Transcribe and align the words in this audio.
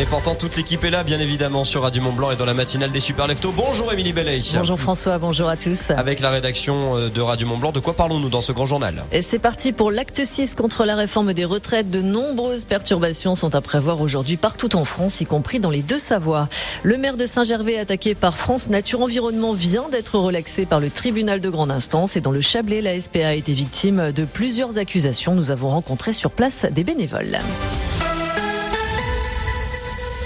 Et 0.00 0.06
pourtant, 0.06 0.36
toute 0.36 0.56
l'équipe 0.56 0.84
est 0.84 0.90
là, 0.90 1.02
bien 1.02 1.18
évidemment, 1.18 1.64
sur 1.64 1.82
Radio 1.82 2.00
Mont 2.00 2.12
Blanc 2.12 2.30
et 2.30 2.36
dans 2.36 2.44
la 2.44 2.54
matinale 2.54 2.92
des 2.92 3.00
Super 3.00 3.26
Leftos. 3.26 3.50
Bonjour 3.50 3.92
Émilie 3.92 4.12
Bellet. 4.12 4.40
Bonjour 4.54 4.78
François, 4.78 5.18
bonjour 5.18 5.48
à 5.48 5.56
tous. 5.56 5.90
Avec 5.90 6.20
la 6.20 6.30
rédaction 6.30 6.96
euh, 6.96 7.08
de 7.08 7.20
Radio 7.20 7.48
Mont 7.48 7.56
Blanc, 7.56 7.72
de 7.72 7.80
quoi 7.80 7.94
parlons-nous 7.94 8.28
dans 8.28 8.40
ce 8.40 8.52
grand 8.52 8.66
journal 8.66 9.04
Et 9.10 9.22
c'est 9.22 9.40
parti 9.40 9.72
pour 9.72 9.90
l'acte 9.90 10.24
6 10.24 10.54
contre 10.54 10.84
la 10.84 10.94
réforme 10.94 11.32
des 11.32 11.44
retraites. 11.44 11.90
De 11.90 12.00
nombreuses 12.00 12.64
perturbations 12.64 13.34
sont 13.34 13.56
à 13.56 13.60
prévoir 13.60 14.00
aujourd'hui 14.00 14.36
partout 14.36 14.76
en 14.76 14.84
France, 14.84 15.20
y 15.20 15.26
compris 15.26 15.58
dans 15.58 15.70
les 15.70 15.82
deux 15.82 15.98
Savoies. 15.98 16.48
Le 16.84 16.96
maire 16.96 17.16
de 17.16 17.26
Saint-Gervais, 17.26 17.76
attaqué 17.76 18.14
par 18.14 18.36
France 18.36 18.70
Nature 18.70 19.00
Environnement, 19.00 19.52
vient 19.52 19.88
d'être 19.88 20.16
relaxé 20.16 20.64
par 20.64 20.78
le 20.78 20.90
tribunal 20.90 21.40
de 21.40 21.50
grande 21.50 21.72
instance. 21.72 22.16
Et 22.16 22.20
dans 22.20 22.30
le 22.30 22.40
Chablais, 22.40 22.82
la 22.82 23.00
SPA 23.00 23.26
a 23.26 23.32
été 23.32 23.52
victime 23.52 24.12
de 24.12 24.24
plusieurs 24.24 24.78
accusations. 24.78 25.34
Nous 25.34 25.50
avons 25.50 25.70
rencontré 25.70 26.12
sur 26.12 26.30
place 26.30 26.66
des 26.70 26.84
bénévoles. 26.84 27.40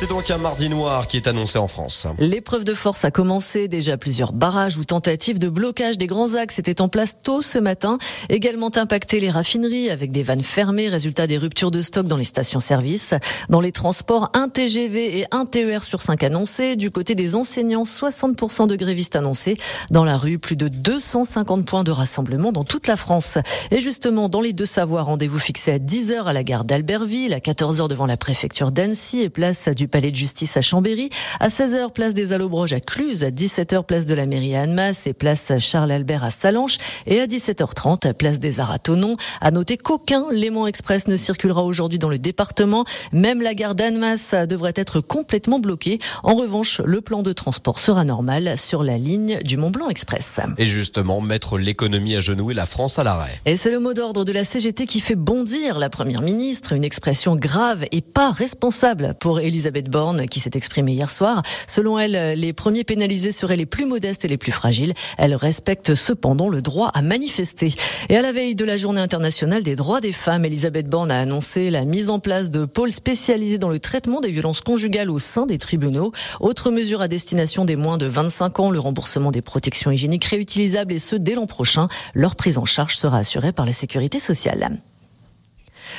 C'est 0.00 0.08
donc 0.08 0.30
un 0.30 0.38
mardi 0.38 0.68
noir 0.68 1.08
qui 1.08 1.16
est 1.16 1.26
annoncé 1.26 1.58
en 1.58 1.66
France. 1.66 2.06
L'épreuve 2.20 2.62
de 2.62 2.72
force 2.72 3.04
a 3.04 3.10
commencé. 3.10 3.66
Déjà 3.66 3.96
plusieurs 3.96 4.32
barrages 4.32 4.76
ou 4.76 4.84
tentatives 4.84 5.40
de 5.40 5.48
blocage 5.48 5.98
des 5.98 6.06
grands 6.06 6.34
axes 6.34 6.60
étaient 6.60 6.80
en 6.80 6.88
place 6.88 7.16
tôt 7.20 7.42
ce 7.42 7.58
matin. 7.58 7.98
Également 8.28 8.70
impacté 8.76 9.18
les 9.18 9.28
raffineries 9.28 9.90
avec 9.90 10.12
des 10.12 10.22
vannes 10.22 10.44
fermées, 10.44 10.88
résultat 10.88 11.26
des 11.26 11.36
ruptures 11.36 11.72
de 11.72 11.82
stock 11.82 12.06
dans 12.06 12.16
les 12.16 12.22
stations-service. 12.22 13.14
Dans 13.48 13.60
les 13.60 13.72
transports, 13.72 14.30
un 14.34 14.48
TGV 14.48 15.18
et 15.18 15.26
un 15.32 15.46
TER 15.46 15.82
sur 15.82 16.00
5 16.00 16.22
annoncés. 16.22 16.76
Du 16.76 16.92
côté 16.92 17.16
des 17.16 17.34
enseignants, 17.34 17.82
60% 17.82 18.68
de 18.68 18.76
grévistes 18.76 19.16
annoncés. 19.16 19.56
Dans 19.90 20.04
la 20.04 20.16
rue, 20.16 20.38
plus 20.38 20.54
de 20.54 20.68
250 20.68 21.64
points 21.64 21.82
de 21.82 21.90
rassemblement 21.90 22.52
dans 22.52 22.62
toute 22.62 22.86
la 22.86 22.96
France. 22.96 23.38
Et 23.72 23.80
justement, 23.80 24.28
dans 24.28 24.42
les 24.42 24.52
deux 24.52 24.64
Savoies, 24.64 25.02
rendez-vous 25.02 25.40
fixé 25.40 25.72
à 25.72 25.80
10h 25.80 26.22
à 26.22 26.32
la 26.32 26.44
gare 26.44 26.64
d'Albertville, 26.64 27.34
à 27.34 27.40
14h 27.40 27.88
devant 27.88 28.06
la 28.06 28.16
préfecture 28.16 28.70
d'Annecy 28.70 29.22
et 29.22 29.28
place 29.28 29.68
du 29.68 29.87
palais 29.88 30.10
de 30.10 30.16
justice 30.16 30.56
à 30.56 30.60
Chambéry, 30.60 31.10
à 31.40 31.48
16h 31.48 31.92
place 31.92 32.14
des 32.14 32.32
Allobroges 32.32 32.72
à 32.72 32.80
Cluse, 32.80 33.24
à 33.24 33.30
17h 33.30 33.84
place 33.84 34.06
de 34.06 34.14
la 34.14 34.26
mairie 34.26 34.54
à 34.54 34.62
Annemasse 34.62 35.06
et 35.06 35.12
place 35.12 35.52
Charles 35.58 35.90
Albert 35.90 36.24
à 36.24 36.30
Salanches 36.30 36.78
et 37.06 37.20
à 37.20 37.26
17h30 37.26 38.12
place 38.14 38.38
des 38.38 38.60
Arts 38.60 38.70
à 38.70 38.78
Tonon. 38.78 39.16
À 39.40 39.50
noter 39.50 39.76
qu'aucun 39.76 40.26
Léman 40.30 40.66
Express 40.66 41.08
ne 41.08 41.16
circulera 41.16 41.64
aujourd'hui 41.64 41.98
dans 41.98 42.08
le 42.08 42.18
département. 42.18 42.84
Même 43.12 43.42
la 43.42 43.54
gare 43.54 43.74
d'Annemasse 43.74 44.34
devrait 44.48 44.74
être 44.76 45.00
complètement 45.00 45.58
bloquée. 45.58 45.98
En 46.22 46.34
revanche, 46.34 46.80
le 46.84 47.00
plan 47.00 47.22
de 47.22 47.32
transport 47.32 47.78
sera 47.78 48.04
normal 48.04 48.56
sur 48.58 48.82
la 48.82 48.98
ligne 48.98 49.40
du 49.44 49.56
Mont 49.56 49.70
Blanc 49.70 49.88
Express. 49.88 50.40
Et 50.58 50.66
justement, 50.66 51.20
mettre 51.20 51.58
l'économie 51.58 52.16
à 52.16 52.20
genoux 52.20 52.50
et 52.50 52.54
la 52.54 52.66
France 52.66 52.98
à 52.98 53.04
l'arrêt. 53.04 53.40
Et 53.46 53.56
c'est 53.56 53.70
le 53.70 53.80
mot 53.80 53.94
d'ordre 53.94 54.24
de 54.24 54.32
la 54.32 54.44
CGT 54.44 54.86
qui 54.86 55.00
fait 55.00 55.16
bondir 55.16 55.78
la 55.78 55.90
première 55.90 56.22
ministre, 56.22 56.72
une 56.72 56.84
expression 56.84 57.36
grave 57.36 57.84
et 57.92 58.00
pas 58.00 58.30
responsable 58.30 59.14
pour 59.20 59.40
Elisabeth 59.40 59.77
Borne 59.82 60.26
qui 60.26 60.40
s'est 60.40 60.50
exprimée 60.54 60.92
hier 60.92 61.10
soir. 61.10 61.42
Selon 61.66 61.98
elle, 61.98 62.38
les 62.38 62.52
premiers 62.52 62.84
pénalisés 62.84 63.32
seraient 63.32 63.56
les 63.56 63.66
plus 63.66 63.86
modestes 63.86 64.24
et 64.24 64.28
les 64.28 64.38
plus 64.38 64.52
fragiles. 64.52 64.94
Elle 65.16 65.34
respecte 65.34 65.94
cependant 65.94 66.48
le 66.48 66.62
droit 66.62 66.88
à 66.88 67.02
manifester. 67.02 67.72
Et 68.08 68.16
à 68.16 68.22
la 68.22 68.32
veille 68.32 68.54
de 68.54 68.64
la 68.64 68.76
journée 68.76 69.00
internationale 69.00 69.62
des 69.62 69.76
droits 69.76 70.00
des 70.00 70.12
femmes, 70.12 70.44
Elisabeth 70.44 70.88
Borne 70.88 71.10
a 71.10 71.20
annoncé 71.20 71.70
la 71.70 71.84
mise 71.84 72.10
en 72.10 72.18
place 72.18 72.50
de 72.50 72.64
pôles 72.64 72.92
spécialisés 72.92 73.58
dans 73.58 73.68
le 73.68 73.78
traitement 73.78 74.20
des 74.20 74.30
violences 74.30 74.60
conjugales 74.60 75.10
au 75.10 75.18
sein 75.18 75.46
des 75.46 75.58
tribunaux. 75.58 76.12
Autre 76.40 76.70
mesure 76.70 77.00
à 77.00 77.08
destination 77.08 77.64
des 77.64 77.76
moins 77.76 77.98
de 77.98 78.06
25 78.06 78.60
ans, 78.60 78.70
le 78.70 78.78
remboursement 78.78 79.30
des 79.30 79.42
protections 79.42 79.90
hygiéniques 79.90 80.24
réutilisables 80.24 80.92
et 80.92 80.98
ce 80.98 81.16
dès 81.16 81.34
l'an 81.34 81.46
prochain. 81.46 81.88
Leur 82.14 82.36
prise 82.36 82.58
en 82.58 82.64
charge 82.64 82.96
sera 82.96 83.18
assurée 83.18 83.52
par 83.52 83.66
la 83.66 83.72
sécurité 83.72 84.18
sociale. 84.18 84.78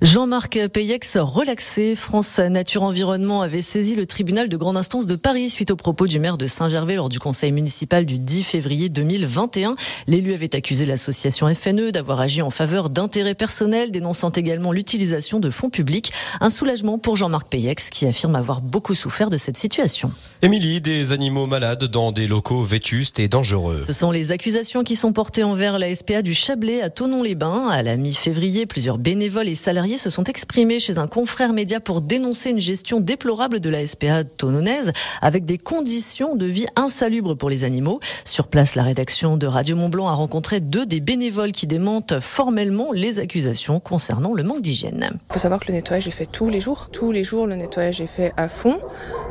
Jean-Marc 0.00 0.68
Payex 0.68 1.16
relaxé. 1.18 1.94
France 1.94 2.38
Nature 2.38 2.82
Environnement 2.82 3.42
avait 3.42 3.62
saisi 3.62 3.94
le 3.94 4.06
tribunal 4.06 4.48
de 4.48 4.56
grande 4.56 4.76
instance 4.76 5.06
de 5.06 5.16
Paris 5.16 5.50
suite 5.50 5.70
aux 5.70 5.76
propos 5.76 6.06
du 6.06 6.18
maire 6.18 6.38
de 6.38 6.46
Saint-Gervais 6.46 6.94
lors 6.94 7.08
du 7.08 7.18
conseil 7.18 7.52
municipal 7.52 8.06
du 8.06 8.18
10 8.18 8.42
février 8.42 8.88
2021. 8.88 9.74
L'élu 10.06 10.32
avait 10.32 10.54
accusé 10.54 10.86
l'association 10.86 11.52
FNE 11.54 11.90
d'avoir 11.90 12.20
agi 12.20 12.42
en 12.42 12.50
faveur 12.50 12.90
d'intérêts 12.90 13.34
personnels, 13.34 13.90
dénonçant 13.90 14.30
également 14.30 14.72
l'utilisation 14.72 15.40
de 15.40 15.50
fonds 15.50 15.70
publics. 15.70 16.12
Un 16.40 16.50
soulagement 16.50 16.98
pour 16.98 17.16
Jean-Marc 17.16 17.48
Payex 17.48 17.90
qui 17.90 18.06
affirme 18.06 18.36
avoir 18.36 18.60
beaucoup 18.60 18.94
souffert 18.94 19.30
de 19.30 19.36
cette 19.36 19.56
situation. 19.56 20.10
Émilie, 20.42 20.80
des 20.80 21.12
animaux 21.12 21.46
malades 21.46 21.84
dans 21.84 22.12
des 22.12 22.26
locaux 22.26 22.62
vétustes 22.62 23.18
et 23.18 23.28
dangereux. 23.28 23.82
Ce 23.86 23.92
sont 23.92 24.10
les 24.10 24.30
accusations 24.30 24.84
qui 24.84 24.96
sont 24.96 25.12
portées 25.12 25.44
envers 25.44 25.78
la 25.78 25.94
SPA 25.94 26.22
du 26.22 26.34
Chablais 26.34 26.82
à 26.82 26.90
Tonon-les-Bains. 26.90 27.68
À 27.68 27.82
la 27.82 27.96
mi-février, 27.96 28.66
plusieurs 28.66 28.98
bénévoles 28.98 29.48
et 29.48 29.54
salariés 29.54 29.71
se 29.72 30.10
sont 30.10 30.24
exprimés 30.24 30.80
chez 30.80 30.98
un 30.98 31.06
confrère 31.06 31.52
média 31.52 31.80
pour 31.80 32.02
dénoncer 32.02 32.50
une 32.50 32.58
gestion 32.58 33.00
déplorable 33.00 33.58
de 33.58 33.70
la 33.70 33.86
SPA 33.86 34.22
tononaise 34.24 34.92
avec 35.22 35.46
des 35.46 35.56
conditions 35.56 36.36
de 36.36 36.44
vie 36.44 36.66
insalubres 36.76 37.36
pour 37.36 37.48
les 37.48 37.64
animaux. 37.64 37.98
Sur 38.26 38.48
place, 38.48 38.74
la 38.74 38.82
rédaction 38.82 39.38
de 39.38 39.46
Radio 39.46 39.74
Montblanc 39.76 40.08
a 40.08 40.12
rencontré 40.12 40.60
deux 40.60 40.84
des 40.84 41.00
bénévoles 41.00 41.52
qui 41.52 41.66
démentent 41.66 42.20
formellement 42.20 42.92
les 42.92 43.18
accusations 43.18 43.80
concernant 43.80 44.34
le 44.34 44.42
manque 44.42 44.60
d'hygiène. 44.60 45.18
Il 45.30 45.32
faut 45.32 45.38
savoir 45.38 45.60
que 45.60 45.68
le 45.68 45.74
nettoyage 45.74 46.06
est 46.06 46.12
fait 46.12 46.26
tous 46.26 46.50
les 46.50 46.60
jours. 46.60 46.90
Tous 46.92 47.10
les 47.10 47.24
jours, 47.24 47.46
le 47.46 47.56
nettoyage 47.56 48.00
est 48.02 48.06
fait 48.06 48.32
à 48.36 48.48
fond 48.48 48.78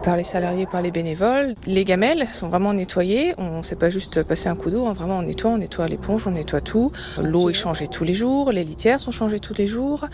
par 0.03 0.17
les 0.17 0.23
salariés, 0.23 0.65
par 0.65 0.81
les 0.81 0.91
bénévoles. 0.91 1.55
Les 1.65 1.85
gamelles 1.85 2.27
sont 2.31 2.49
vraiment 2.49 2.73
nettoyées. 2.73 3.33
On 3.37 3.57
ne 3.57 3.61
sait 3.61 3.75
pas 3.75 3.89
juste 3.89 4.23
passer 4.23 4.49
un 4.49 4.55
coup 4.55 4.69
d'eau, 4.69 4.87
hein. 4.87 4.93
vraiment 4.93 5.19
on 5.19 5.23
nettoie, 5.23 5.51
on 5.51 5.57
nettoie 5.57 5.87
l'éponge, 5.87 6.27
on 6.27 6.31
nettoie 6.31 6.61
tout. 6.61 6.91
L'eau 7.21 7.49
est 7.49 7.53
changée 7.53 7.87
tous 7.87 8.03
les 8.03 8.13
jours, 8.13 8.51
les 8.51 8.63
litières 8.63 8.99
sont 8.99 9.11
changées 9.11 9.39
tous 9.39 9.53
les 9.53 9.67
jours. 9.67 10.05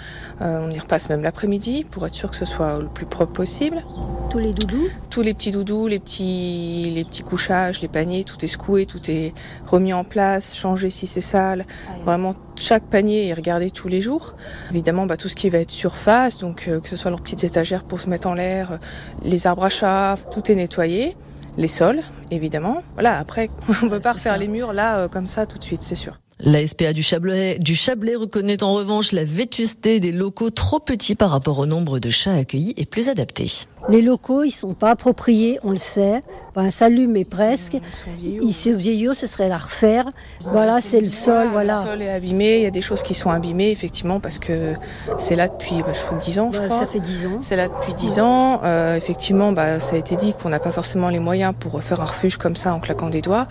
Euh, 0.41 0.67
on 0.67 0.69
y 0.69 0.79
repasse 0.79 1.09
même 1.09 1.23
l'après-midi 1.23 1.85
pour 1.89 2.05
être 2.05 2.13
sûr 2.13 2.29
que 2.29 2.37
ce 2.37 2.45
soit 2.45 2.79
le 2.79 2.87
plus 2.87 3.05
propre 3.05 3.33
possible. 3.33 3.83
Tous 4.29 4.39
les 4.39 4.51
doudous 4.51 4.89
Tous 5.09 5.21
les 5.21 5.33
petits 5.33 5.51
doudous, 5.51 5.87
les 5.87 5.99
petits, 5.99 6.91
les 6.93 7.03
petits 7.03 7.23
couchages, 7.23 7.81
les 7.81 7.87
paniers, 7.87 8.23
tout 8.23 8.43
est 8.43 8.47
secoué, 8.47 8.85
tout 8.85 9.09
est 9.09 9.33
remis 9.65 9.93
en 9.93 10.03
place, 10.03 10.55
changé 10.55 10.89
si 10.89 11.07
c'est 11.07 11.21
sale. 11.21 11.65
Vraiment, 12.05 12.35
chaque 12.59 12.83
panier 12.83 13.27
est 13.27 13.33
regardé 13.33 13.69
tous 13.69 13.87
les 13.87 14.01
jours. 14.01 14.35
Évidemment, 14.71 15.05
bah, 15.05 15.17
tout 15.17 15.29
ce 15.29 15.35
qui 15.35 15.49
va 15.49 15.59
être 15.59 15.71
surface, 15.71 16.37
donc 16.37 16.67
euh, 16.67 16.79
que 16.79 16.89
ce 16.89 16.95
soit 16.95 17.11
leurs 17.11 17.21
petites 17.21 17.43
étagères 17.43 17.83
pour 17.83 17.99
se 17.99 18.09
mettre 18.09 18.27
en 18.27 18.33
l'air, 18.33 18.73
euh, 18.73 18.77
les 19.23 19.47
arbres 19.47 19.65
à 19.65 19.69
chat, 19.69 20.17
tout 20.31 20.51
est 20.51 20.55
nettoyé. 20.55 21.15
Les 21.57 21.67
sols, 21.67 22.01
évidemment. 22.29 22.83
Voilà, 22.93 23.17
après, 23.17 23.49
on 23.81 23.85
ne 23.85 23.89
peut 23.89 23.99
pas 23.99 24.13
refaire 24.13 24.37
les 24.37 24.47
murs 24.47 24.73
là, 24.73 24.97
euh, 24.97 25.07
comme 25.07 25.27
ça, 25.27 25.45
tout 25.45 25.57
de 25.57 25.63
suite, 25.63 25.83
c'est 25.83 25.95
sûr. 25.95 26.19
La 26.39 26.65
SPA 26.67 26.93
du 26.93 27.01
Chablais, 27.01 27.57
du 27.57 27.73
Chablais 27.73 28.15
reconnaît 28.15 28.61
en 28.61 28.73
revanche 28.73 29.11
la 29.11 29.23
vétusté 29.23 29.99
des 29.99 30.11
locaux 30.11 30.51
trop 30.51 30.79
petits 30.79 31.15
par 31.15 31.31
rapport 31.31 31.57
au 31.57 31.65
nombre 31.65 31.97
de 31.97 32.11
chats 32.11 32.33
accueillis 32.33 32.75
et 32.77 32.85
plus 32.85 33.09
adaptés. 33.09 33.51
Les 33.89 34.01
locaux, 34.01 34.43
ils 34.43 34.51
sont 34.51 34.73
pas 34.73 34.91
appropriés, 34.91 35.59
on 35.63 35.71
le 35.71 35.77
sait. 35.77 36.21
Ben, 36.55 36.71
salut, 36.71 37.07
mais 37.07 37.23
presque. 37.25 37.77
Ils 38.21 38.53
sont 38.53 38.73
vieillots, 38.73 39.13
ce 39.13 39.27
serait 39.27 39.49
à 39.49 39.57
refaire. 39.57 40.09
Voilà, 40.41 40.81
c'est 40.81 40.99
le 40.99 41.07
sol, 41.07 41.47
voilà. 41.51 41.81
Le 41.83 41.89
sol 41.89 42.01
est 42.01 42.09
abîmé, 42.09 42.57
il 42.57 42.63
y 42.63 42.65
a 42.65 42.71
des 42.71 42.81
choses 42.81 43.01
qui 43.03 43.13
sont 43.13 43.29
abîmées, 43.29 43.69
effectivement, 43.69 44.19
parce 44.19 44.39
que 44.39 44.73
c'est 45.17 45.35
là 45.35 45.47
depuis 45.47 45.81
bah, 45.83 45.93
je 45.93 45.99
fais 45.99 46.15
10 46.19 46.39
ans, 46.39 46.51
je 46.51 46.59
Ben, 46.59 46.67
crois. 46.67 46.79
ça 46.79 46.85
fait 46.87 46.99
10 46.99 47.27
ans. 47.27 47.37
C'est 47.41 47.55
là 47.55 47.67
depuis 47.67 47.93
10 47.93 48.19
ans. 48.19 48.61
Euh, 48.63 48.95
effectivement, 48.95 49.51
bah, 49.53 49.79
ça 49.79 49.95
a 49.95 49.99
été 49.99 50.15
dit 50.15 50.33
qu'on 50.33 50.49
n'a 50.49 50.59
pas 50.59 50.71
forcément 50.71 51.09
les 51.09 51.19
moyens 51.19 51.53
pour 51.57 51.81
faire 51.81 52.01
un 52.01 52.05
refuge 52.05 52.37
comme 52.37 52.55
ça 52.55 52.73
en 52.73 52.79
claquant 52.79 53.09
des 53.09 53.21
doigts. 53.21 53.47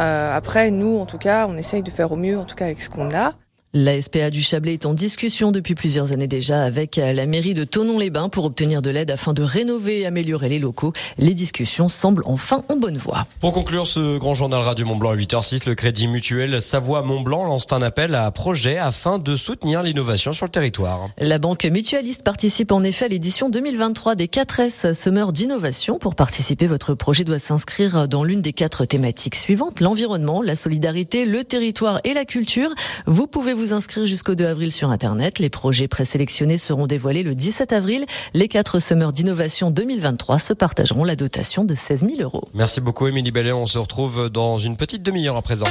Euh, 0.00 0.34
après, 0.36 0.70
nous, 0.70 0.98
en 0.98 1.06
tout 1.06 1.18
cas, 1.18 1.46
on 1.48 1.56
essaye 1.56 1.82
de 1.82 1.90
faire 1.90 2.10
au 2.10 2.16
mieux, 2.18 2.38
en 2.38 2.44
tout 2.44 2.56
cas 2.56 2.66
avec 2.66 2.82
ce 2.82 2.90
qu'on 2.90 3.10
a. 3.14 3.34
La 3.74 4.00
SPA 4.00 4.30
du 4.30 4.40
Chablais 4.40 4.72
est 4.72 4.86
en 4.86 4.94
discussion 4.94 5.52
depuis 5.52 5.74
plusieurs 5.74 6.12
années 6.12 6.26
déjà 6.26 6.62
avec 6.62 6.96
la 6.96 7.26
mairie 7.26 7.52
de 7.52 7.64
Tonon-les-Bains 7.64 8.30
pour 8.30 8.46
obtenir 8.46 8.80
de 8.80 8.88
l'aide 8.88 9.10
afin 9.10 9.34
de 9.34 9.42
rénover 9.42 10.00
et 10.00 10.06
améliorer 10.06 10.48
les 10.48 10.58
locaux. 10.58 10.94
Les 11.18 11.34
discussions 11.34 11.90
semblent 11.90 12.22
enfin 12.24 12.64
en 12.70 12.76
bonne 12.76 12.96
voie. 12.96 13.26
Pour 13.40 13.52
conclure 13.52 13.86
ce 13.86 14.16
grand 14.16 14.32
journal 14.32 14.62
Radio 14.62 14.86
Mont-Blanc 14.86 15.10
à 15.10 15.16
8h06, 15.16 15.68
le 15.68 15.74
Crédit 15.74 16.08
Mutuel 16.08 16.62
Savoie-Mont-Blanc 16.62 17.44
lance 17.44 17.66
un 17.70 17.82
appel 17.82 18.14
à 18.14 18.30
projet 18.30 18.78
afin 18.78 19.18
de 19.18 19.36
soutenir 19.36 19.82
l'innovation 19.82 20.32
sur 20.32 20.46
le 20.46 20.50
territoire. 20.50 21.10
La 21.18 21.38
banque 21.38 21.66
mutualiste 21.66 22.22
participe 22.22 22.72
en 22.72 22.82
effet 22.82 23.04
à 23.04 23.08
l'édition 23.08 23.50
2023 23.50 24.14
des 24.14 24.28
4S 24.28 24.94
Summer 24.94 25.30
d'innovation. 25.30 25.98
Pour 25.98 26.14
participer, 26.14 26.66
votre 26.66 26.94
projet 26.94 27.24
doit 27.24 27.38
s'inscrire 27.38 28.08
dans 28.08 28.24
l'une 28.24 28.40
des 28.40 28.54
quatre 28.54 28.86
thématiques 28.86 29.34
suivantes, 29.34 29.80
l'environnement, 29.80 30.40
la 30.40 30.56
solidarité, 30.56 31.26
le 31.26 31.44
territoire 31.44 32.00
et 32.04 32.14
la 32.14 32.24
culture. 32.24 32.70
Vous 33.04 33.26
pouvez 33.26 33.57
vous 33.58 33.72
inscrire 33.72 34.06
jusqu'au 34.06 34.34
2 34.34 34.46
avril 34.46 34.72
sur 34.72 34.90
Internet. 34.90 35.40
Les 35.40 35.50
projets 35.50 35.88
présélectionnés 35.88 36.58
seront 36.58 36.86
dévoilés 36.86 37.24
le 37.24 37.34
17 37.34 37.72
avril. 37.72 38.06
Les 38.32 38.46
quatre 38.46 38.78
Summers 38.78 39.12
d'innovation 39.12 39.70
2023 39.70 40.38
se 40.38 40.52
partageront 40.52 41.04
la 41.04 41.16
dotation 41.16 41.64
de 41.64 41.74
16 41.74 42.06
000 42.08 42.22
euros. 42.22 42.48
Merci 42.54 42.80
beaucoup 42.80 43.06
Émilie 43.08 43.32
Bellet, 43.32 43.52
on 43.52 43.66
se 43.66 43.78
retrouve 43.78 44.30
dans 44.30 44.58
une 44.58 44.76
petite 44.76 45.02
demi-heure 45.02 45.36
à 45.36 45.42
présent. 45.42 45.66